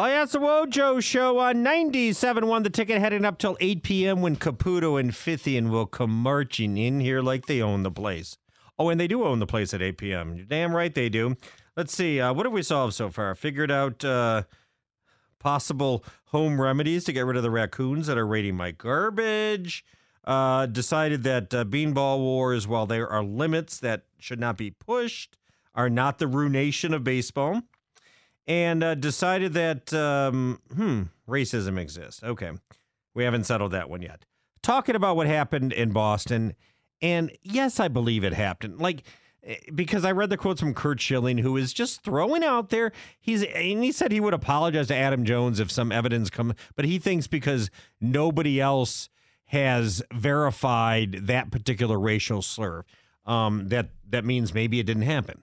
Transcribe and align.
Oh, 0.00 0.06
yeah, 0.06 0.22
it's 0.22 0.30
the 0.30 0.38
Wojo 0.38 1.02
Show 1.02 1.40
on 1.40 1.56
97.1 1.56 2.62
The 2.62 2.70
Ticket 2.70 3.00
heading 3.00 3.24
up 3.24 3.36
till 3.36 3.56
8 3.58 3.82
p.m. 3.82 4.20
when 4.20 4.36
Caputo 4.36 5.00
and 5.00 5.10
Fithian 5.10 5.70
will 5.70 5.86
come 5.86 6.12
marching 6.12 6.76
in 6.76 7.00
here 7.00 7.20
like 7.20 7.46
they 7.46 7.60
own 7.60 7.82
the 7.82 7.90
place. 7.90 8.38
Oh, 8.78 8.90
and 8.90 9.00
they 9.00 9.08
do 9.08 9.24
own 9.24 9.40
the 9.40 9.46
place 9.46 9.74
at 9.74 9.82
8 9.82 9.98
p.m. 9.98 10.36
You're 10.36 10.46
damn 10.46 10.72
right 10.72 10.94
they 10.94 11.08
do. 11.08 11.34
Let's 11.76 11.92
see. 11.92 12.20
Uh, 12.20 12.32
what 12.32 12.46
have 12.46 12.52
we 12.52 12.62
solved 12.62 12.94
so 12.94 13.10
far? 13.10 13.34
Figured 13.34 13.72
out 13.72 14.04
uh, 14.04 14.44
possible 15.40 16.04
home 16.26 16.60
remedies 16.60 17.02
to 17.06 17.12
get 17.12 17.26
rid 17.26 17.36
of 17.36 17.42
the 17.42 17.50
raccoons 17.50 18.06
that 18.06 18.16
are 18.16 18.24
raiding 18.24 18.54
my 18.54 18.70
garbage. 18.70 19.84
Uh, 20.22 20.66
decided 20.66 21.24
that 21.24 21.52
uh, 21.52 21.64
beanball 21.64 22.20
wars, 22.20 22.68
while 22.68 22.86
there 22.86 23.08
are 23.08 23.24
limits 23.24 23.80
that 23.80 24.04
should 24.20 24.38
not 24.38 24.56
be 24.56 24.70
pushed, 24.70 25.36
are 25.74 25.90
not 25.90 26.20
the 26.20 26.28
ruination 26.28 26.94
of 26.94 27.02
baseball 27.02 27.62
and 28.48 28.82
uh, 28.82 28.94
decided 28.94 29.52
that 29.52 29.92
um, 29.92 30.60
hmm, 30.74 31.02
racism 31.28 31.78
exists. 31.78 32.22
Okay, 32.24 32.50
we 33.14 33.22
haven't 33.22 33.44
settled 33.44 33.72
that 33.72 33.90
one 33.90 34.02
yet. 34.02 34.24
Talking 34.62 34.96
about 34.96 35.16
what 35.16 35.26
happened 35.26 35.72
in 35.72 35.92
Boston, 35.92 36.54
and 37.00 37.30
yes, 37.42 37.78
I 37.78 37.86
believe 37.88 38.24
it 38.24 38.32
happened. 38.32 38.80
Like 38.80 39.04
eh, 39.44 39.56
because 39.74 40.04
I 40.04 40.12
read 40.12 40.30
the 40.30 40.38
quotes 40.38 40.60
from 40.60 40.74
Curt 40.74 41.00
Schilling, 41.00 41.38
who 41.38 41.56
is 41.56 41.72
just 41.74 42.02
throwing 42.02 42.42
out 42.42 42.70
there. 42.70 42.90
He's 43.20 43.44
and 43.44 43.84
he 43.84 43.92
said 43.92 44.10
he 44.10 44.20
would 44.20 44.34
apologize 44.34 44.88
to 44.88 44.96
Adam 44.96 45.24
Jones 45.24 45.60
if 45.60 45.70
some 45.70 45.92
evidence 45.92 46.30
come, 46.30 46.54
but 46.74 46.86
he 46.86 46.98
thinks 46.98 47.26
because 47.26 47.70
nobody 48.00 48.60
else 48.60 49.10
has 49.46 50.02
verified 50.12 51.26
that 51.26 51.50
particular 51.50 51.98
racial 51.98 52.42
slur, 52.42 52.84
um, 53.26 53.68
that 53.68 53.90
that 54.08 54.24
means 54.24 54.54
maybe 54.54 54.80
it 54.80 54.86
didn't 54.86 55.02
happen. 55.02 55.42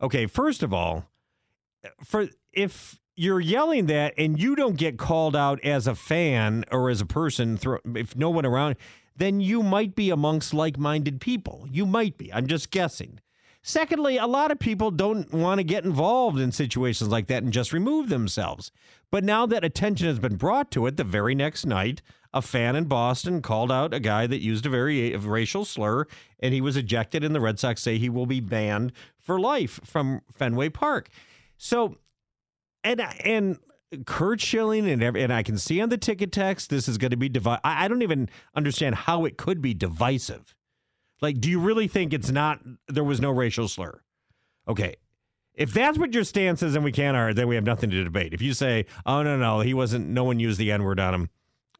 Okay, 0.00 0.26
first 0.26 0.62
of 0.62 0.74
all, 0.74 1.06
for 2.02 2.28
if 2.52 3.00
you're 3.16 3.40
yelling 3.40 3.86
that 3.86 4.14
and 4.18 4.40
you 4.40 4.56
don't 4.56 4.76
get 4.76 4.98
called 4.98 5.36
out 5.36 5.62
as 5.64 5.86
a 5.86 5.94
fan 5.94 6.64
or 6.70 6.90
as 6.90 7.00
a 7.00 7.06
person, 7.06 7.58
if 7.94 8.16
no 8.16 8.30
one 8.30 8.44
around, 8.44 8.76
then 9.16 9.40
you 9.40 9.62
might 9.62 9.94
be 9.94 10.10
amongst 10.10 10.52
like-minded 10.52 11.20
people. 11.20 11.66
You 11.70 11.86
might 11.86 12.18
be. 12.18 12.32
I'm 12.32 12.46
just 12.46 12.70
guessing. 12.70 13.20
Secondly, 13.62 14.18
a 14.18 14.26
lot 14.26 14.50
of 14.50 14.58
people 14.58 14.90
don't 14.90 15.32
want 15.32 15.58
to 15.58 15.64
get 15.64 15.84
involved 15.84 16.38
in 16.38 16.52
situations 16.52 17.08
like 17.08 17.28
that 17.28 17.42
and 17.42 17.52
just 17.52 17.72
remove 17.72 18.08
themselves. 18.08 18.70
But 19.10 19.24
now 19.24 19.46
that 19.46 19.64
attention 19.64 20.08
has 20.08 20.18
been 20.18 20.36
brought 20.36 20.70
to 20.72 20.86
it, 20.86 20.96
the 20.96 21.04
very 21.04 21.34
next 21.34 21.64
night, 21.64 22.02
a 22.34 22.42
fan 22.42 22.76
in 22.76 22.84
Boston 22.84 23.40
called 23.40 23.70
out 23.70 23.94
a 23.94 24.00
guy 24.00 24.26
that 24.26 24.42
used 24.42 24.66
a 24.66 24.68
very 24.68 25.16
racial 25.16 25.64
slur, 25.64 26.06
and 26.40 26.52
he 26.52 26.60
was 26.60 26.76
ejected. 26.76 27.22
And 27.24 27.34
the 27.34 27.40
Red 27.40 27.58
Sox 27.60 27.80
say 27.80 27.96
he 27.96 28.10
will 28.10 28.26
be 28.26 28.40
banned 28.40 28.92
for 29.18 29.40
life 29.40 29.80
from 29.84 30.20
Fenway 30.34 30.68
Park. 30.70 31.08
So, 31.56 31.96
and 32.82 33.00
and 33.00 33.58
Curt 34.06 34.40
Schilling 34.40 34.88
and 34.88 35.02
and 35.02 35.32
I 35.32 35.42
can 35.42 35.58
see 35.58 35.80
on 35.80 35.88
the 35.88 35.98
ticket 35.98 36.32
text 36.32 36.70
this 36.70 36.88
is 36.88 36.98
going 36.98 37.12
to 37.12 37.16
be 37.16 37.28
divisive. 37.28 37.60
I, 37.64 37.84
I 37.84 37.88
don't 37.88 38.02
even 38.02 38.28
understand 38.54 38.94
how 38.94 39.24
it 39.24 39.36
could 39.36 39.62
be 39.62 39.74
divisive. 39.74 40.54
Like, 41.20 41.40
do 41.40 41.50
you 41.50 41.60
really 41.60 41.88
think 41.88 42.12
it's 42.12 42.30
not? 42.30 42.60
There 42.88 43.04
was 43.04 43.20
no 43.20 43.30
racial 43.30 43.68
slur. 43.68 44.00
Okay, 44.68 44.96
if 45.54 45.72
that's 45.72 45.98
what 45.98 46.12
your 46.12 46.24
stance 46.24 46.62
is, 46.62 46.74
and 46.74 46.84
we 46.84 46.92
can't 46.92 47.16
argue, 47.16 47.34
then 47.34 47.48
we 47.48 47.54
have 47.54 47.64
nothing 47.64 47.90
to 47.90 48.04
debate. 48.04 48.34
If 48.34 48.42
you 48.42 48.52
say, 48.52 48.86
"Oh 49.06 49.22
no, 49.22 49.36
no, 49.36 49.60
he 49.60 49.74
wasn't," 49.74 50.08
no 50.08 50.24
one 50.24 50.40
used 50.40 50.58
the 50.58 50.72
N 50.72 50.82
word 50.82 50.98
on 50.98 51.14
him. 51.14 51.30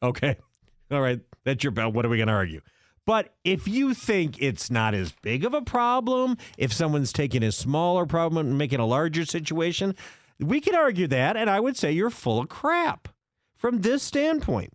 Okay, 0.03 0.37
all 0.91 1.01
right, 1.01 1.21
that's 1.45 1.65
your 1.65 1.73
belt. 1.73 1.95
What 1.95 2.05
are 2.05 2.09
we 2.09 2.17
going 2.17 2.29
to 2.29 2.35
argue? 2.35 2.61
But 3.07 3.35
if 3.45 3.69
you 3.69 3.93
think 3.93 4.41
it's 4.41 4.71
not 4.71 4.95
as 4.95 5.13
big 5.23 5.45
of 5.45 5.53
a 5.53 5.63
problem, 5.63 6.39
if 6.57 6.73
someone's 6.73 7.13
taking 7.13 7.43
a 7.43 7.53
smaller 7.53 8.07
problem 8.07 8.47
and 8.47 8.59
making 8.59 8.81
a 8.81 8.87
larger 8.87 9.25
situation, 9.27 9.95
we 10.41 10.61
could 10.61 10.75
argue 10.75 11.07
that, 11.09 11.37
and 11.37 11.51
I 11.51 11.61
would 11.61 11.77
say 11.77 11.93
you're 11.93 12.11
full 12.11 12.41
of 12.41 12.49
crap 12.49 13.09
from 13.57 13.83
this 13.83 14.03
standpoint. 14.03 14.73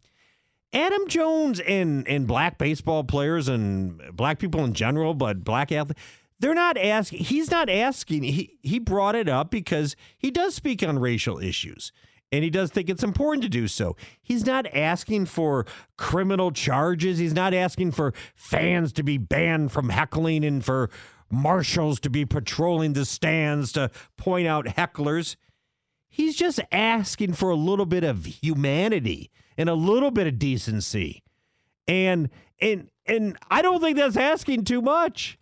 Adam 0.72 1.08
Jones 1.08 1.60
and 1.60 2.08
and 2.08 2.28
black 2.28 2.60
baseball 2.60 3.04
players 3.04 3.48
and 3.48 4.00
black 4.14 4.38
people 4.38 4.64
in 4.64 4.74
general, 4.74 5.16
but 5.16 5.44
black 5.44 5.72
athletes, 5.72 6.00
they're 6.40 6.54
not 6.54 6.78
asking. 6.78 7.24
He's 7.24 7.50
not 7.50 7.70
asking. 7.70 8.24
He 8.24 8.60
he 8.62 8.78
brought 8.78 9.16
it 9.16 9.28
up 9.28 9.50
because 9.50 9.96
he 10.18 10.30
does 10.30 10.54
speak 10.54 10.84
on 10.84 11.00
racial 11.00 11.40
issues 11.40 11.92
and 12.32 12.44
he 12.44 12.50
does 12.50 12.70
think 12.70 12.90
it's 12.90 13.04
important 13.04 13.44
to 13.44 13.50
do 13.50 13.68
so. 13.68 13.96
He's 14.22 14.46
not 14.46 14.68
asking 14.74 15.26
for 15.26 15.66
criminal 15.98 16.52
charges. 16.52 17.18
He's 17.18 17.34
not 17.34 17.54
asking 17.54 17.92
for 17.92 18.14
fans 18.36 18.94
to 18.94 19.04
be 19.04 19.18
banned 19.18 19.72
from 19.72 19.90
heckling 19.90 20.46
and 20.46 20.64
for 20.64 20.90
marshals 21.32 22.00
to 22.02 22.10
be 22.10 22.26
patrolling 22.26 22.94
the 22.94 23.06
stands 23.06 23.72
to 23.74 23.90
point 24.18 24.48
out 24.48 24.66
hecklers. 24.66 25.36
He's 26.08 26.36
just 26.36 26.60
asking 26.72 27.34
for 27.34 27.50
a 27.50 27.56
little 27.56 27.86
bit 27.86 28.04
of 28.04 28.26
humanity 28.26 29.32
and 29.58 29.70
a 29.70 29.76
little 29.76 30.12
bit 30.12 30.28
of 30.28 30.40
decency. 30.40 31.24
And 31.88 32.30
and 32.62 32.90
and 33.06 33.38
I 33.50 33.62
don't 33.62 33.82
think 33.82 33.98
that's 33.98 34.18
asking 34.18 34.66
too 34.66 34.82
much. 34.82 35.40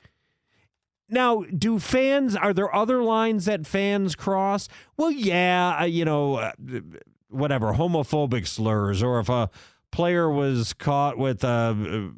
Now, 1.10 1.44
do 1.44 1.80
fans, 1.80 2.36
are 2.36 2.54
there 2.54 2.74
other 2.76 3.02
lines 3.02 3.46
that 3.46 3.66
fans 3.66 4.16
cross? 4.16 4.68
Well, 4.98 5.12
yeah, 5.12 5.86
you 5.86 6.04
know, 6.04 6.36
uh, 6.36 6.52
whatever, 7.30 7.74
homophobic 7.74 8.46
slurs, 8.46 9.02
or 9.02 9.20
if 9.20 9.30
a 9.30 9.50
player 9.92 10.30
was 10.30 10.74
caught 10.74 11.18
with 11.18 11.44
uh, 11.44 11.74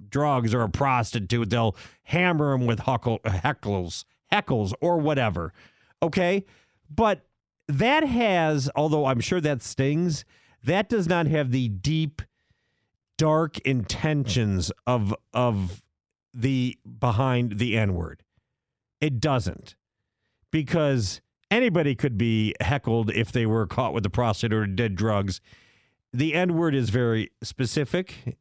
drugs 0.09 0.53
or 0.53 0.63
a 0.63 0.69
prostitute, 0.69 1.49
they'll 1.49 1.75
hammer 2.03 2.53
him 2.53 2.65
with 2.65 2.79
huckle, 2.79 3.19
heckles, 3.25 4.05
heckles, 4.31 4.73
or 4.81 4.97
whatever. 4.97 5.53
Okay. 6.01 6.45
But 6.89 7.27
that 7.67 8.03
has, 8.03 8.69
although 8.75 9.05
I'm 9.05 9.19
sure 9.19 9.41
that 9.41 9.61
stings, 9.61 10.25
that 10.63 10.89
does 10.89 11.07
not 11.07 11.27
have 11.27 11.51
the 11.51 11.69
deep, 11.69 12.23
dark 13.17 13.59
intentions 13.59 14.71
of, 14.87 15.13
of 15.33 15.83
the 16.33 16.77
behind 16.99 17.59
the 17.59 17.77
N 17.77 17.93
word. 17.93 18.23
It 19.01 19.19
doesn't 19.19 19.75
because 20.51 21.21
anybody 21.51 21.95
could 21.95 22.17
be 22.17 22.53
heckled 22.59 23.11
if 23.11 23.31
they 23.31 23.45
were 23.45 23.67
caught 23.67 23.93
with 23.93 24.05
a 24.05 24.09
prostitute 24.09 24.53
or 24.53 24.67
did 24.67 24.95
drugs. 24.95 25.41
The 26.11 26.33
N 26.33 26.55
word 26.55 26.75
is 26.75 26.89
very 26.89 27.31
specific, 27.43 28.37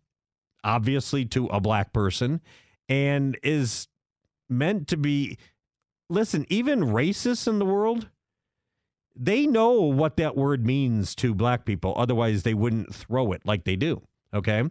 obviously, 0.65 1.25
to 1.27 1.47
a 1.47 1.61
black 1.61 1.93
person 1.93 2.41
and 2.89 3.39
is 3.43 3.89
meant 4.49 4.89
to 4.89 4.97
be. 4.97 5.39
Listen, 6.11 6.47
even 6.49 6.81
racists 6.81 7.47
in 7.47 7.59
the 7.59 7.67
world, 7.67 8.09
they 9.15 9.47
know 9.47 9.73
what 9.73 10.17
that 10.17 10.37
word 10.37 10.65
means 10.65 11.15
to 11.17 11.35
black 11.35 11.67
people. 11.67 11.93
Otherwise, 11.97 12.45
they 12.45 12.55
wouldn't 12.55 12.95
throw 12.95 13.33
it 13.33 13.43
like 13.45 13.65
they 13.65 13.77
do. 13.77 14.01
Okay. 14.33 14.65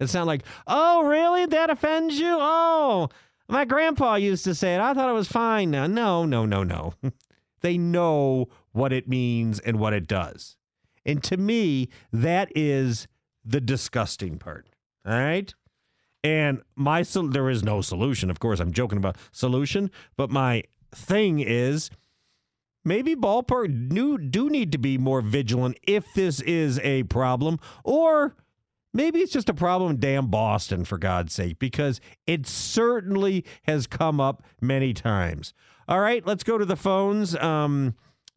It's 0.00 0.14
not 0.14 0.26
like, 0.26 0.42
oh, 0.66 1.04
really? 1.04 1.46
That 1.46 1.70
offends 1.70 2.18
you? 2.18 2.36
Oh, 2.40 3.08
my 3.50 3.64
grandpa 3.64 4.14
used 4.14 4.44
to 4.44 4.54
say 4.54 4.74
it. 4.74 4.80
I 4.80 4.94
thought 4.94 5.08
it 5.08 5.14
was 5.14 5.28
fine 5.28 5.70
now. 5.70 5.86
No, 5.86 6.24
no, 6.24 6.46
no, 6.46 6.62
no. 6.62 6.94
they 7.60 7.76
know 7.76 8.48
what 8.72 8.92
it 8.92 9.08
means 9.08 9.58
and 9.60 9.78
what 9.78 9.92
it 9.92 10.06
does. 10.06 10.56
And 11.04 11.22
to 11.24 11.36
me, 11.36 11.88
that 12.12 12.52
is 12.54 13.08
the 13.44 13.60
disgusting 13.60 14.38
part. 14.38 14.68
All 15.06 15.18
right. 15.18 15.52
And 16.22 16.62
my 16.76 17.02
there 17.02 17.48
is 17.48 17.62
no 17.62 17.80
solution. 17.80 18.30
Of 18.30 18.40
course, 18.40 18.60
I'm 18.60 18.72
joking 18.72 18.98
about 18.98 19.16
solution, 19.32 19.90
but 20.16 20.30
my 20.30 20.62
thing 20.92 21.40
is 21.40 21.90
maybe 22.84 23.16
ballpark 23.16 23.88
do, 23.88 24.18
do 24.18 24.50
need 24.50 24.72
to 24.72 24.78
be 24.78 24.98
more 24.98 25.22
vigilant 25.22 25.78
if 25.82 26.12
this 26.14 26.40
is 26.42 26.78
a 26.80 27.04
problem, 27.04 27.58
or 27.84 28.36
Maybe 28.92 29.20
it's 29.20 29.32
just 29.32 29.48
a 29.48 29.54
problem 29.54 29.96
damn 29.96 30.26
Boston, 30.26 30.84
for 30.84 30.98
God's 30.98 31.32
sake, 31.32 31.58
because 31.58 31.98
it 32.26 32.46
certainly 32.46 33.46
has 33.62 33.86
come 33.86 34.20
up 34.20 34.42
many 34.60 34.92
times. 34.92 35.54
All 35.86 36.00
right, 36.00 36.26
let's 36.26 36.42
go 36.42 36.58
to 36.58 36.64
the 36.64 36.76
phones. 36.76 37.36
Um, 37.36 37.94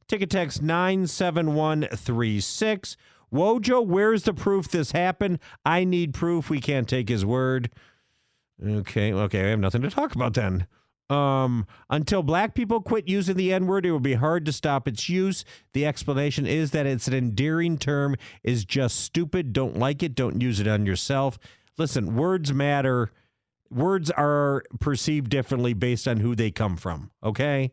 ticket 0.08 0.30
text 0.30 0.62
97136. 0.62 2.98
Wojo, 3.34 3.86
where's 3.86 4.24
the 4.24 4.34
proof 4.34 4.68
this 4.68 4.92
happened? 4.92 5.40
I 5.66 5.86
need 5.86 6.14
proof. 6.14 6.52
We 6.52 6.62
can't 6.62 6.88
take 6.88 7.10
his 7.10 7.26
word. 7.26 7.72
Okay, 8.64 9.12
okay, 9.12 9.46
I 9.46 9.50
have 9.50 9.60
nothing 9.60 9.82
to 9.82 9.90
talk 9.90 10.14
about 10.14 10.36
then. 10.36 10.68
Um, 11.10 11.68
until 11.90 12.24
black 12.24 12.56
people 12.56 12.82
quit 12.82 13.08
using 13.08 13.36
the 13.36 13.54
N 13.54 13.68
word, 13.68 13.86
it 13.86 13.92
will 13.92 14.00
be 14.00 14.14
hard 14.14 14.46
to 14.46 14.52
stop 14.52 14.88
its 14.88 15.10
use. 15.10 15.46
The 15.74 15.86
explanation 15.86 16.48
is 16.48 16.72
that 16.72 16.86
it's 16.86 17.08
an 17.08 17.14
endearing 17.14 17.78
term, 17.78 18.16
is 18.44 18.66
just 18.66 19.02
stupid. 19.02 19.54
Don't 19.54 19.78
like 19.78 20.02
it. 20.02 20.16
Don't 20.16 20.42
use 20.42 20.60
it 20.60 20.68
on 20.68 20.86
yourself. 20.86 21.38
Listen, 21.78 22.16
words 22.16 22.54
matter. 22.54 23.12
Words 23.70 24.12
are 24.12 24.64
perceived 24.80 25.30
differently 25.30 25.74
based 25.74 26.08
on 26.08 26.18
who 26.20 26.36
they 26.36 26.52
come 26.52 26.78
from. 26.78 27.12
Okay. 27.24 27.72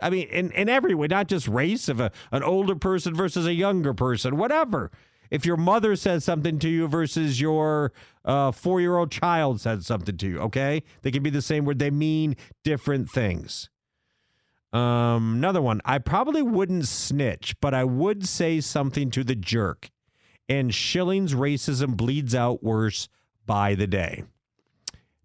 I 0.00 0.10
mean, 0.10 0.28
in, 0.28 0.50
in 0.52 0.68
every 0.68 0.94
way, 0.94 1.06
not 1.06 1.28
just 1.28 1.48
race 1.48 1.88
of 1.88 2.00
a, 2.00 2.10
an 2.32 2.42
older 2.42 2.74
person 2.74 3.14
versus 3.14 3.46
a 3.46 3.54
younger 3.54 3.94
person, 3.94 4.36
whatever. 4.36 4.90
If 5.32 5.46
your 5.46 5.56
mother 5.56 5.96
says 5.96 6.24
something 6.24 6.58
to 6.58 6.68
you 6.68 6.86
versus 6.86 7.40
your 7.40 7.94
uh, 8.22 8.52
four 8.52 8.82
year 8.82 8.98
old 8.98 9.10
child 9.10 9.62
says 9.62 9.86
something 9.86 10.18
to 10.18 10.28
you, 10.28 10.38
okay? 10.40 10.82
They 11.00 11.10
can 11.10 11.22
be 11.22 11.30
the 11.30 11.40
same 11.40 11.64
word, 11.64 11.78
they 11.78 11.90
mean 11.90 12.36
different 12.62 13.10
things. 13.10 13.70
Um, 14.74 15.36
another 15.36 15.62
one, 15.62 15.80
I 15.86 15.98
probably 15.98 16.42
wouldn't 16.42 16.86
snitch, 16.86 17.56
but 17.62 17.72
I 17.72 17.82
would 17.82 18.28
say 18.28 18.60
something 18.60 19.10
to 19.12 19.24
the 19.24 19.34
jerk. 19.34 19.90
And 20.50 20.74
Schilling's 20.74 21.32
racism 21.32 21.96
bleeds 21.96 22.34
out 22.34 22.62
worse 22.62 23.08
by 23.46 23.74
the 23.74 23.86
day. 23.86 24.24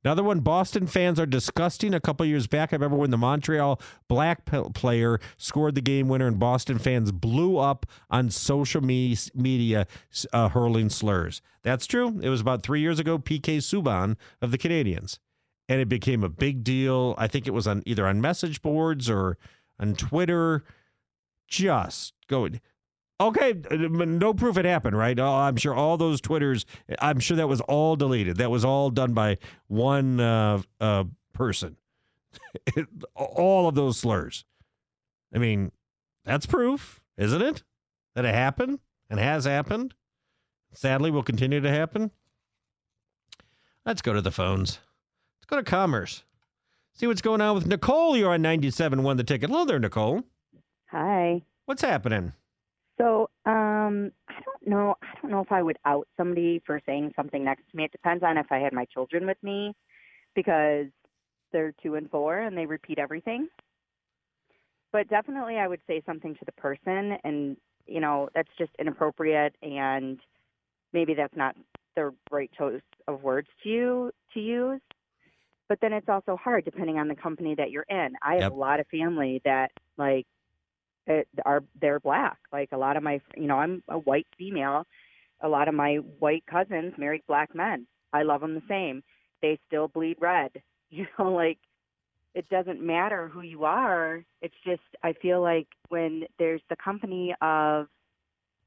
Another 0.07 0.24
one, 0.24 0.39
Boston 0.39 0.88
fans 0.88 1.19
are 1.19 1.25
disgusting. 1.25 1.94
A 1.94 2.00
couple 2.00 2.25
years 2.25 2.48
back, 2.48 2.71
I 2.71 2.77
remember 2.77 2.95
when 2.95 3.09
the 3.09 3.18
Montreal 3.18 3.81
black 4.07 4.45
player 4.45 5.19
scored 5.36 5.75
the 5.75 5.81
game 5.81 6.07
winner, 6.07 6.27
and 6.27 6.39
Boston 6.39 6.80
fans 6.80 7.12
blew 7.12 7.57
up 7.57 7.86
on 8.09 8.30
social 8.30 8.80
me- 8.80 9.18
media 9.36 9.86
uh, 10.31 10.48
hurling 10.48 10.89
slurs. 10.89 11.42
That's 11.63 11.86
true. 11.86 12.21
It 12.24 12.30
was 12.30 12.39
about 12.39 12.63
three 12.63 12.80
years 12.80 13.00
ago, 13.00 13.19
PK 13.19 13.57
Subban 13.57 14.15
of 14.42 14.51
the 14.51 14.57
Canadiens. 14.57 15.19
And 15.68 15.81
it 15.81 15.89
became 15.89 16.24
a 16.24 16.30
big 16.30 16.63
deal. 16.63 17.13
I 17.18 17.27
think 17.27 17.45
it 17.45 17.53
was 17.53 17.68
on 17.68 17.83
either 17.86 18.07
on 18.07 18.21
message 18.21 18.62
boards 18.62 19.10
or 19.10 19.38
on 19.77 19.94
Twitter. 19.94 20.63
Just 21.50 22.13
going. 22.30 22.62
Okay, 23.19 23.55
no 23.71 24.33
proof 24.33 24.57
it 24.57 24.65
happened, 24.65 24.95
right? 24.95 25.17
Oh, 25.19 25.33
I'm 25.33 25.55
sure 25.55 25.73
all 25.73 25.97
those 25.97 26.21
Twitters, 26.21 26.65
I'm 26.99 27.19
sure 27.19 27.37
that 27.37 27.47
was 27.47 27.61
all 27.61 27.95
deleted. 27.95 28.37
That 28.37 28.51
was 28.51 28.63
all 28.63 28.91
done 28.91 29.13
by 29.13 29.37
one 29.67 30.19
uh, 30.19 30.61
uh, 30.79 31.05
person. 31.33 31.77
all 33.15 33.67
of 33.67 33.73
those 33.73 33.97
slurs. 33.97 34.45
I 35.33 35.39
mean, 35.39 35.71
that's 36.25 36.45
proof, 36.45 37.01
isn't 37.17 37.41
it? 37.41 37.63
That 38.13 38.25
it 38.25 38.35
happened 38.35 38.79
and 39.09 39.19
has 39.19 39.45
happened. 39.45 39.95
Sadly, 40.73 41.09
will 41.09 41.23
continue 41.23 41.59
to 41.59 41.69
happen. 41.69 42.11
Let's 43.83 44.03
go 44.03 44.13
to 44.13 44.21
the 44.21 44.31
phones. 44.31 44.79
Let's 45.39 45.47
go 45.47 45.55
to 45.55 45.63
commerce. 45.63 46.23
See 46.93 47.07
what's 47.07 47.21
going 47.21 47.41
on 47.41 47.55
with 47.55 47.65
Nicole. 47.65 48.15
You're 48.15 48.33
on 48.33 48.41
97, 48.41 49.01
won 49.01 49.17
the 49.17 49.23
ticket. 49.23 49.49
Hello 49.49 49.65
there, 49.65 49.79
Nicole. 49.79 50.23
Hi. 50.91 51.43
What's 51.65 51.81
happening? 51.81 52.33
So, 52.97 53.29
um, 53.45 54.11
I 54.27 54.41
don't 54.44 54.67
know. 54.67 54.95
I 55.01 55.07
don't 55.21 55.31
know 55.31 55.41
if 55.41 55.51
I 55.51 55.61
would 55.61 55.77
out 55.85 56.07
somebody 56.17 56.61
for 56.65 56.81
saying 56.85 57.13
something 57.15 57.44
next 57.44 57.69
to 57.69 57.77
me. 57.77 57.83
It 57.85 57.91
depends 57.91 58.23
on 58.23 58.38
if 58.38 58.47
I 58.51 58.57
had 58.57 58.73
my 58.73 58.85
children 58.85 59.25
with 59.27 59.38
me, 59.44 59.75
because 60.35 60.88
they're 61.51 61.73
two 61.83 61.95
and 61.95 62.09
four 62.09 62.39
and 62.39 62.57
they 62.57 62.65
repeat 62.65 62.99
everything. 62.99 63.47
But 64.91 65.09
definitely, 65.09 65.57
I 65.57 65.67
would 65.67 65.81
say 65.88 66.01
something 66.05 66.33
to 66.35 66.45
the 66.45 66.51
person, 66.53 67.17
and 67.23 67.57
you 67.85 67.99
know 67.99 68.29
that's 68.33 68.49
just 68.57 68.71
inappropriate, 68.79 69.55
and 69.61 70.19
maybe 70.93 71.13
that's 71.13 71.35
not 71.35 71.55
the 71.95 72.13
right 72.31 72.50
choice 72.57 72.81
of 73.07 73.23
words 73.23 73.47
to 73.63 73.69
you 73.69 74.11
to 74.33 74.39
use. 74.39 74.81
But 75.69 75.79
then 75.81 75.93
it's 75.93 76.09
also 76.09 76.38
hard 76.38 76.63
depending 76.65 76.97
on 76.97 77.07
the 77.09 77.15
company 77.15 77.53
that 77.55 77.71
you're 77.71 77.85
in. 77.89 78.13
I 78.21 78.35
have 78.35 78.45
Yep. 78.45 78.51
a 78.51 78.55
lot 78.55 78.79
of 78.79 78.88
family 78.88 79.41
that 79.43 79.71
like 79.97 80.25
are 81.45 81.63
they're 81.80 82.00
black. 82.00 82.38
Like 82.51 82.69
a 82.71 82.77
lot 82.77 82.98
of 82.98 83.04
my, 83.04 83.19
you 83.36 83.48
know, 83.48 83.57
I'm 83.57 83.83
a 83.88 83.98
white 83.98 84.27
female. 84.38 84.86
A 85.42 85.48
lot 85.48 85.68
of 85.68 85.75
my 85.75 85.95
white 86.19 86.44
cousins 86.50 86.94
married 86.98 87.24
black 87.27 87.54
men. 87.54 87.86
I 88.13 88.24
love 88.24 88.42
them 88.42 88.56
the 88.56 88.62
same. 88.68 89.04
They 89.42 89.59
still 89.68 89.88
bleed 89.88 90.18
red. 90.19 90.51
You 90.89 91.06
know, 91.19 91.33
like 91.33 91.57
it 92.33 92.48
doesn't 92.50 92.81
matter 92.81 93.27
who 93.27 93.42
you 93.42 93.65
are. 93.65 94.24
It's 94.42 94.56
just 94.63 94.83
I 95.04 95.12
feel 95.13 95.42
like 95.42 95.68
when 95.89 96.24
there's 96.39 96.62
the 96.69 96.77
company 96.77 97.36
of, 97.42 97.88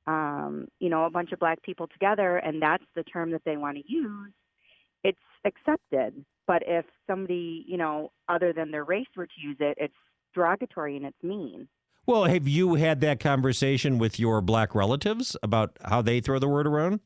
um, 0.07 0.67
you 0.81 0.91
know, 0.91 1.05
a 1.05 1.11
bunch 1.11 1.33
of 1.33 1.39
black 1.39 1.63
people 1.63 1.87
together, 1.87 2.39
and 2.39 2.61
that's 2.61 2.85
the 2.95 3.05
term 3.05 3.31
that 3.31 3.43
they 3.47 3.57
want 3.57 3.79
to 3.79 3.85
use, 3.91 4.33
it's 5.05 5.19
accepted. 5.47 6.25
But 6.47 6.65
if 6.67 6.85
somebody, 7.07 7.65
you 7.67 7.79
know, 7.79 8.11
other 8.29 8.53
than 8.53 8.73
their 8.73 8.85
race 8.85 9.07
were 9.17 9.27
to 9.27 9.41
use 9.41 9.59
it, 9.61 9.79
it's 9.81 9.95
derogatory 10.35 10.97
and 10.97 11.07
it's 11.07 11.23
mean. 11.23 11.69
Well, 12.11 12.25
have 12.25 12.49
you 12.49 12.75
had 12.75 13.03
that 13.03 13.21
conversation 13.21 13.97
with 13.97 14.19
your 14.19 14.41
black 14.41 14.75
relatives 14.75 15.37
about 15.45 15.77
how 15.85 16.03
they 16.03 16.19
throw 16.19 16.41
the 16.41 16.49
word 16.49 16.67
around? 16.67 16.99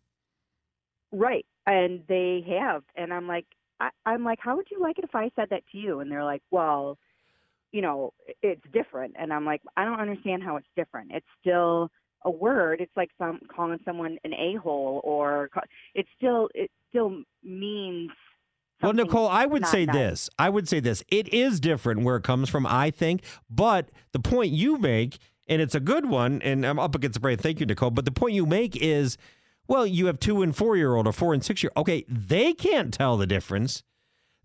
Right. 1.13 1.45
And 1.67 2.01
they 2.09 2.43
have. 2.49 2.85
And 2.97 3.13
I'm 3.13 3.29
like, 3.29 3.45
I, 3.81 3.91
I'm 4.07 4.25
like, 4.25 4.39
how 4.41 4.57
would 4.57 4.69
you 4.71 4.81
like 4.81 4.97
it 4.97 5.05
if 5.05 5.15
I 5.15 5.31
said 5.37 5.49
that 5.51 5.63
to 5.73 5.77
you? 5.77 6.01
And 6.01 6.11
they're 6.11 6.25
like, 6.25 6.41
well, 6.51 6.97
you 7.71 7.83
know, 7.83 8.15
it's 8.43 8.63
different. 8.73 9.17
And 9.19 9.31
I'm 9.31 9.45
like, 9.45 9.61
I 9.77 9.85
don't 9.85 10.01
understand 10.01 10.43
how 10.43 10.57
it's 10.57 10.67
different. 10.75 11.11
It's 11.13 11.27
still 11.39 11.91
a 12.25 12.31
word. 12.31 12.81
It's 12.81 12.97
like 12.97 13.11
some 13.19 13.41
calling 13.55 13.81
someone 13.85 14.17
an 14.25 14.33
a 14.33 14.55
hole, 14.55 15.03
or 15.05 15.51
ca- 15.53 15.69
it 15.95 16.07
still 16.17 16.49
it 16.55 16.71
still 16.89 17.25
means. 17.43 18.11
Well, 18.83 18.93
Nicole, 18.93 19.29
I 19.29 19.47
would 19.47 19.67
say 19.67 19.87
nice. 19.87 19.95
this. 19.95 20.31
I 20.39 20.51
would 20.51 20.69
say 20.69 20.81
this. 20.81 21.03
It 21.09 21.33
is 21.33 21.61
different 21.61 22.03
where 22.03 22.17
it 22.17 22.23
comes 22.23 22.51
from, 22.51 22.67
I 22.67 22.91
think. 22.91 23.23
But 23.49 23.91
the 24.13 24.19
point 24.19 24.53
you 24.53 24.79
make, 24.79 25.19
and 25.49 25.63
it's 25.63 25.75
a 25.75 25.81
good 25.81 26.07
one, 26.07 26.43
and 26.43 26.67
I'm 26.67 26.79
up 26.79 26.95
against 26.95 27.15
the 27.15 27.21
brain. 27.21 27.39
Thank 27.39 27.61
you, 27.61 27.67
Nicole. 27.67 27.91
But 27.91 28.05
the 28.05 28.13
point 28.13 28.35
you 28.35 28.47
make 28.47 28.77
is, 28.77 29.17
well, 29.69 29.87
you 29.87 30.07
have 30.07 30.21
two 30.21 30.43
and 30.43 30.55
four 30.55 30.77
year 30.77 30.95
old 30.95 31.07
or 31.07 31.13
four 31.13 31.33
and 31.33 31.45
six 31.45 31.63
year. 31.63 31.73
Okay, 31.77 32.05
they 32.09 32.53
can't 32.53 32.93
tell 32.93 33.17
the 33.17 33.27
difference. 33.27 33.83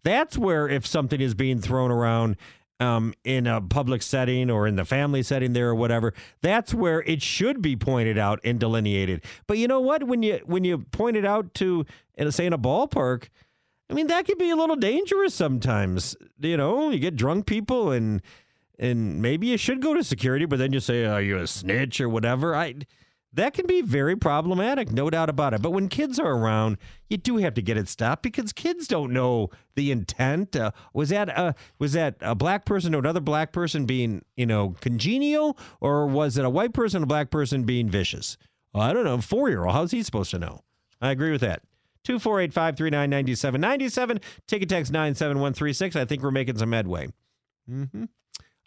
That's 0.04 0.38
where 0.38 0.70
if 0.70 0.88
something 0.88 1.20
is 1.20 1.34
being 1.34 1.60
thrown 1.60 1.92
around 1.92 2.38
um, 2.80 3.14
in 3.26 3.46
a 3.46 3.60
public 3.60 4.02
setting 4.02 4.50
or 4.50 4.66
in 4.66 4.78
the 4.78 4.86
family 4.86 5.22
setting 5.24 5.52
there 5.52 5.70
or 5.70 5.76
whatever, 5.76 6.14
that's 6.42 6.74
where 6.74 7.02
it 7.02 7.22
should 7.22 7.62
be 7.62 7.76
pointed 7.76 8.18
out 8.18 8.40
and 8.46 8.60
delineated. 8.60 9.26
But 9.48 9.58
you 9.58 9.68
know 9.68 9.82
what? 9.82 10.04
When 10.04 10.24
you 10.24 10.40
when 10.46 10.64
you 10.64 10.78
point 10.78 11.18
it 11.18 11.26
out 11.26 11.54
to, 11.56 11.86
say, 12.30 12.46
in 12.46 12.54
a 12.54 12.58
ballpark, 12.58 13.28
I 13.90 13.94
mean, 13.94 14.08
that 14.08 14.26
can 14.26 14.38
be 14.38 14.52
a 14.52 14.56
little 14.56 14.76
dangerous 14.76 15.34
sometimes. 15.34 16.16
You 16.40 16.58
know, 16.58 16.90
you 16.90 17.00
get 17.00 17.16
drunk 17.16 17.46
people 17.46 17.92
and 17.92 18.22
and 18.78 19.22
maybe 19.22 19.48
you 19.48 19.58
should 19.58 19.82
go 19.82 19.94
to 19.94 20.04
security, 20.04 20.46
but 20.46 20.58
then 20.60 20.72
you 20.72 20.80
say, 20.80 21.06
"Are 21.06 21.22
you 21.22 21.38
a 21.38 21.48
snitch 21.48 22.00
or 22.00 22.08
whatever?" 22.08 22.56
I 22.56 22.76
that 23.34 23.54
can 23.54 23.68
be 23.68 23.82
very 23.82 24.16
problematic, 24.16 24.92
no 24.92 25.10
doubt 25.10 25.30
about 25.30 25.54
it. 25.54 25.62
But 25.62 25.72
when 25.72 25.88
kids 25.88 26.18
are 26.18 26.32
around, 26.32 26.78
you 27.10 27.18
do 27.18 27.38
have 27.38 27.54
to 27.56 27.62
get 27.62 27.78
it 27.78 27.88
stopped 27.88 28.24
because 28.24 28.52
kids 28.54 28.88
don't 28.88 29.14
know 29.14 29.50
the 29.76 29.92
intent. 29.92 30.56
Uh, 30.56 30.72
was 30.94 31.10
that 31.10 31.30
a, 31.30 31.54
was 31.78 31.94
that 31.94 32.16
a 32.22 32.34
black 32.34 32.66
person 32.66 32.94
to 32.94 32.98
another 32.98 33.20
black 33.20 33.52
person 33.52 33.86
being 33.86 34.24
you 34.36 34.46
know 34.46 34.76
congenial, 34.82 35.58
or 35.82 36.08
was 36.08 36.38
it 36.38 36.46
a 36.46 36.50
white 36.50 36.74
person 36.74 37.04
a 37.04 37.08
black 37.08 37.30
person 37.30 37.64
being 37.64 37.90
vicious? 37.90 38.38
Well, 38.74 38.84
I 38.84 38.94
don't 38.94 39.04
know. 39.04 39.20
Four 39.20 39.50
year 39.50 39.66
old, 39.66 39.74
how's 39.74 39.92
he 39.92 40.04
supposed 40.04 40.32
to 40.32 40.40
know? 40.40 40.62
I 41.02 41.12
agree 41.12 41.32
with 41.32 41.42
that. 41.42 41.62
248 42.04 42.54
539 42.54 43.10
9797. 43.10 44.20
Ticket 44.48 44.70
text 44.70 44.92
97136. 44.92 45.96
I 45.96 46.06
think 46.06 46.24
we're 46.24 46.32
making 46.32 46.58
some 46.58 46.72
headway. 46.72 47.08
hmm 47.68 47.84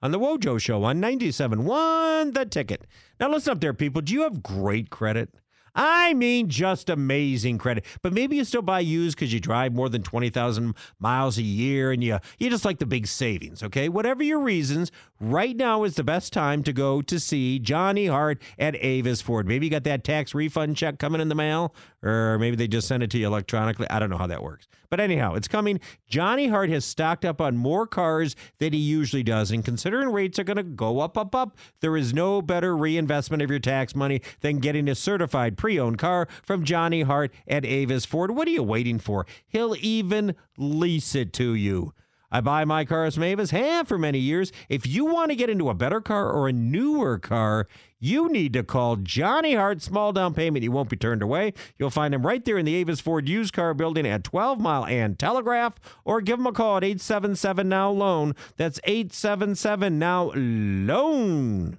On 0.03 0.11
the 0.11 0.19
Wojo 0.19 0.61
Show 0.61 0.85
on 0.85 1.01
97.1 1.01 2.35
The 2.35 2.45
Ticket. 2.47 2.87
Now, 3.19 3.31
listen 3.31 3.53
up 3.53 3.61
there, 3.61 3.75
people. 3.75 4.03
Do 4.03 4.13
you 4.13 4.23
have 4.23 4.43
great 4.43 4.91
credit? 4.91 5.31
I 5.75 6.13
mean, 6.13 6.49
just 6.49 6.91
amazing 6.91 7.59
credit. 7.59 7.87
But 8.03 8.13
maybe 8.13 8.37
you 8.37 8.45
still 8.45 8.63
buy 8.63 8.81
used 8.81 9.17
because 9.17 9.33
you 9.33 9.41
drive 9.41 9.73
more 9.73 9.89
than 9.89 10.03
20,000 10.03 10.75
miles 10.99 11.39
a 11.39 11.43
year 11.43 11.93
and 11.93 12.05
you, 12.05 12.19
you 12.39 12.51
just 12.51 12.65
like 12.65 12.79
the 12.79 12.87
big 12.87 13.07
savings, 13.07 13.63
okay? 13.63 13.89
Whatever 13.89 14.23
your 14.23 14.41
reasons, 14.41 14.93
right 15.19 15.57
now 15.57 15.85
is 15.85 15.95
the 15.95 16.05
best 16.05 16.33
time 16.33 16.63
to 16.65 16.73
go 16.73 17.01
to 17.03 17.19
see 17.19 17.59
Johnny 17.59 18.07
Hart 18.07 18.41
at 18.59 18.77
Avis 18.77 19.23
Ford. 19.23 19.47
Maybe 19.47 19.67
you 19.67 19.71
got 19.71 19.85
that 19.85 20.05
tax 20.05 20.35
refund 20.35 20.77
check 20.77 20.99
coming 20.99 21.23
in 21.23 21.29
the 21.31 21.35
mail, 21.35 21.75
or 22.03 22.39
maybe 22.39 22.57
they 22.57 22.69
just 22.69 22.89
send 22.89 23.03
it 23.03 23.11
to 23.11 23.19
you 23.19 23.27
electronically. 23.27 23.89
I 23.91 23.99
don't 23.99 24.11
know 24.11 24.19
how 24.19 24.27
that 24.27 24.43
works. 24.43 24.67
But 24.91 25.01
anyhow, 25.01 25.35
it's 25.35 25.49
coming. 25.49 25.81
Johnny 26.09 26.49
Hart 26.49 26.69
has 26.71 26.85
stocked 26.85 27.25
up 27.25 27.41
on 27.41 27.57
more 27.57 27.87
cars 27.87 28.37
than 28.59 28.73
he 28.73 28.79
usually 28.79 29.23
does. 29.23 29.51
And 29.51 29.65
considering 29.65 30.11
rates 30.11 30.39
are 30.39 30.45
going 30.45 30.57
to 30.59 30.63
go 30.63 31.01
up, 31.01 31.17
up, 31.17 31.35
up, 31.35 31.57
there 31.81 31.97
is 31.97 32.13
no 32.13 32.43
better 32.43 32.77
reinvestment 32.77 33.43
of 33.43 33.51
your 33.51 33.59
tax 33.59 33.95
money 33.95 34.21
than 34.41 34.59
getting 34.59 34.89
a 34.89 34.95
certified 34.95 35.57
pre 35.57 35.79
owned 35.79 35.99
car 35.99 36.29
from 36.43 36.65
Johnny 36.65 37.03
Hart 37.03 37.33
at 37.49 37.65
Avis 37.65 38.05
Ford. 38.05 38.33
What 38.33 38.49
are 38.49 38.53
you 38.53 38.63
waiting 38.63 38.99
for? 38.99 39.27
He'll 39.49 39.77
even 39.81 40.35
lease 40.59 41.15
it 41.15 41.33
to 41.35 41.55
you. 41.55 41.95
I 42.35 42.41
buy 42.41 42.65
my 42.65 42.87
cars 42.87 43.19
Mavis, 43.19 43.51
have 43.51 43.87
for 43.87 43.99
many 43.99 44.19
years. 44.19 44.53
If 44.71 44.87
you 44.87 45.05
want 45.05 45.31
to 45.31 45.37
get 45.37 45.51
into 45.51 45.69
a 45.69 45.75
better 45.75 46.01
car 46.01 46.31
or 46.31 46.49
a 46.49 46.53
newer 46.53 47.19
car, 47.19 47.69
you 48.03 48.29
need 48.29 48.53
to 48.55 48.65
call 48.65 48.97
Johnny 48.97 49.55
Hart. 49.55 49.81
Small 49.81 50.13
down 50.13 50.35
payment. 50.35 50.65
You 50.65 50.73
won't 50.73 50.89
be 50.89 50.97
turned 50.97 51.23
away. 51.23 51.55
You'll 51.79 51.89
find 51.89 52.13
him 52.13 52.27
right 52.27 52.45
there 52.45 52.59
in 52.59 52.67
the 52.67 52.75
Avis 52.75 53.01
Ford 53.01 53.29
used 53.29 53.55
car 53.55 53.75
building 53.75 54.07
at 54.07 54.25
12 54.25 54.59
Mile 54.61 54.85
and 54.87 55.17
Telegraph, 55.17 55.75
or 56.05 56.21
give 56.21 56.41
him 56.41 56.47
a 56.47 56.53
call 56.53 56.79
at 56.79 56.85
877 56.85 57.69
Now 57.69 57.91
Loan. 57.91 58.35
That's 58.57 58.81
877 58.83 60.01
Now 60.01 60.33
Loan. 60.35 61.79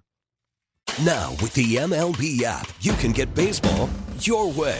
Now, 1.03 1.31
with 1.41 1.53
the 1.55 1.75
MLB 1.75 2.43
app, 2.43 2.71
you 2.79 2.93
can 2.93 3.11
get 3.11 3.35
baseball 3.35 3.89
your 4.19 4.49
way. 4.51 4.79